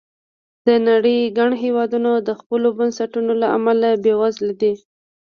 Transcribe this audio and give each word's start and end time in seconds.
د 0.67 0.69
نړۍ 0.87 1.19
ګڼ 1.37 1.49
هېوادونه 1.63 2.11
د 2.27 2.29
خپلو 2.39 2.67
بنسټونو 2.77 3.31
له 3.41 3.47
امله 3.57 3.87
بېوزله 4.03 4.53
دي. 4.61 4.73